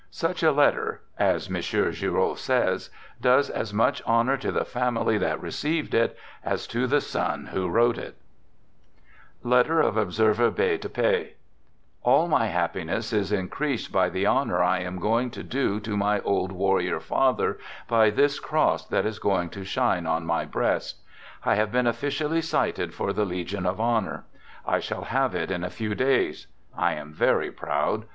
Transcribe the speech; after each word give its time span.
Such 0.09 0.41
a 0.41 0.51
letter, 0.51 1.01
as 1.19 1.47
M. 1.47 1.61
Giraud 1.61 2.39
says, 2.39 2.89
does 3.21 3.51
as 3.51 3.71
much 3.71 4.01
honor 4.07 4.35
to 4.35 4.51
the 4.51 4.65
family 4.65 5.19
that 5.19 5.39
received 5.39 5.93
it 5.93 6.17
as 6.43 6.65
to 6.69 6.87
the 6.87 7.01
son 7.01 7.45
who 7.53 7.69
wrote 7.69 7.99
it: 7.99 8.17
(Letter 9.43 9.79
of 9.79 9.97
Observer 9.97 10.49
B 10.49 10.77
de 10.77 10.89
P) 10.89 11.33
All 12.01 12.27
my 12.27 12.47
happiness 12.47 13.13
is 13.13 13.31
increased 13.31 13.91
by 13.91 14.09
the 14.09 14.25
honor 14.25 14.63
I 14.63 14.79
am 14.79 14.97
going 14.97 15.29
to 15.29 15.43
do 15.43 15.79
to 15.81 15.95
my 15.95 16.19
old 16.21 16.51
warrior 16.51 16.99
father 16.99 17.59
by 17.87 18.09
this 18.09 18.39
cross 18.39 18.87
that 18.87 19.05
is 19.05 19.19
going 19.19 19.51
to 19.51 19.63
shine 19.63 20.07
on 20.07 20.25
my 20.25 20.45
breast. 20.45 20.97
I 21.45 21.53
have 21.53 21.71
been 21.71 21.85
officially 21.85 22.41
cited 22.41 22.95
for 22.95 23.13
the 23.13 23.23
legion 23.23 23.67
of 23.67 23.79
honor. 23.79 24.25
I 24.65 24.79
shall 24.79 25.03
have 25.03 25.35
it 25.35 25.51
in 25.51 25.63
a 25.63 25.69
few 25.69 25.93
days. 25.93 26.47
I 26.75 26.93
am 26.93 27.13
very 27.13 27.51
proud. 27.51 28.05